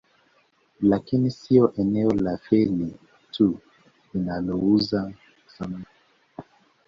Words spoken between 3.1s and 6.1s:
tu linalouza samaki